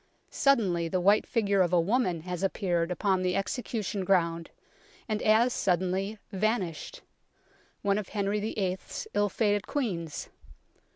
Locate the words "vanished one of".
6.31-8.09